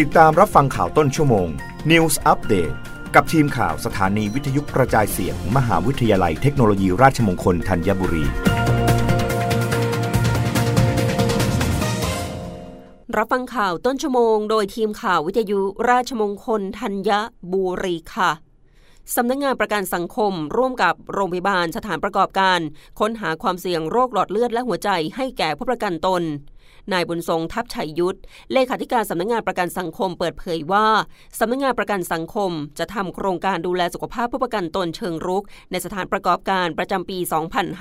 [0.00, 1.48] ติดตามรับฟังข่าวต้นชั่วโมง
[1.90, 2.74] News Update
[3.14, 8.24] กับทีมข่าวสถานีวิทยุกระจายเสียงมมหาวิทยาลัยเทคโนโลยีราชมงคลธัญบุรี
[13.16, 15.60] รับฟังข่าวต้นชั่วโมง โดยทีมข่าววิทยุ
[15.90, 17.10] ราชมงคลธัญ
[17.52, 18.30] บุรีค่ะ
[19.14, 22.60] สำนักงงานประกันสังคม ร่วมกับโรงพยาบาลสถานประกอบการ
[23.00, 26.24] ค้นหาความเสี่ยงโรคหลอดเลือดและหัวใจให้แก่ผู้ประกันตน
[26.92, 28.18] นายบุญทรงทัพชัยยุทธ
[28.52, 30.86] เลขาธิการสำนักงงานประกันสังคมเปิดเผยว่า
[31.38, 37.18] สำนักงงานประกันสังคม จะทำโครงการดูแลสุขภาพผู้ประกันตนเชิงรุก ในสถานประกอบการประจำปี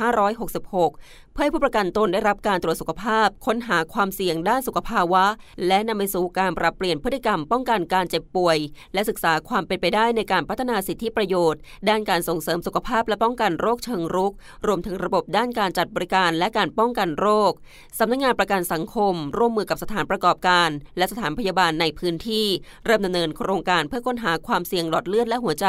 [0.00, 5.24] 2566 เพื่อให้ผู้ประกันตนได้รับการตรวจสุขภาพ ค้นหาความเสี่ยงด้านสุขภาวะ
[5.66, 8.58] และนำไปสู่การปรับเปลี่ยนพฤติกรรมป้องกันการเจ็บป่วย
[8.94, 14.32] และศึกษาความเป็นไปได้ในการพัฒนาสิทธิประโยชน์ ด้านการส่งเสริมสุขภาพและป้องกันโรคเชิงรุก
[14.66, 17.52] รวมถึงระบบด้านการจัดบริการและการป้องกันโรค
[17.98, 22.46] สำนักงงานประกันสังคม ร่วมมือกับสถานประกอบการ และสถานพยาบาลในพื้นที่
[22.84, 25.66] เริ่มดำเนินโครงการเพื่อค้นหาความเสี่ยงหลอดเลือดและหัวใจ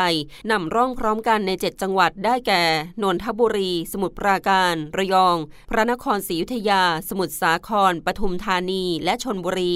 [0.52, 2.64] นำร่องพร้อมกันใน 7 จังหวัดได้แก่
[3.03, 5.38] นนทบุรี สมุทรปราการ ระยอง
[5.70, 9.75] พระนครศรีอยุธยา สมุทรสาคร ปทุมธานี และชนบุรี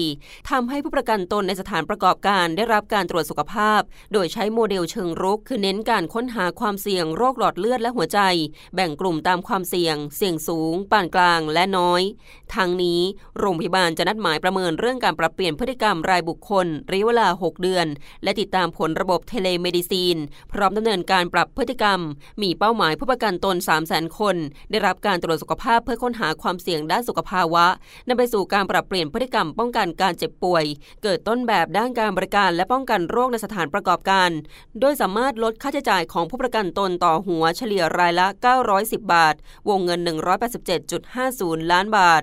[0.50, 3.80] ทำให้ผู้ประกันตนในสถานประกอบการได้รับการตรวจสุขภาพ
[4.12, 8.20] โดยใช้โมเดลเชิงรุก คือเน้นการค้นหาความเสี่ยงโรคหลอดเลือดและหัวใจ
[8.74, 12.02] แบ่งกลุ่มตามความเสี่ยง เสี่ยงสูง ปานกลางและน้อย
[12.54, 13.00] ทางนี้
[13.38, 17.86] โรงพยาบาลจะนัดหมายประเมินเรื่องการปรับเปลี่ยนพฤติกรรมรายบุคคลระยะเวลา 6 เดือน
[18.22, 20.16] และติดตามผลระบบ telemedicine
[20.52, 22.00] พร้อมดำเนินการปรับพฤติกรรม
[22.42, 24.36] มีเป้าหมายผู้ประกันตน 3 0 0 0 0 0 คน
[24.70, 27.66] ได้รับการตรวจสุขภาพเพื่อค้นหาความเสี่ยงด้านสุขภาวะ
[28.08, 30.64] นำไปสู่การปรับเปลี่ยนพฤติกรรมป้องกันการเจ็บป่วย
[31.02, 34.30] เกิดต้นแบบด้านการบริการและป้องกันโรคในสถานประกอบการ
[34.80, 38.26] โดยสามารถลดค่าใช้จ่ายของผู้ประกันตนต่อหัวเฉลี่ยรายละ
[38.68, 39.34] 910 บาท
[39.68, 40.00] วงเงิน
[40.86, 42.22] 187.50 ล้านบาท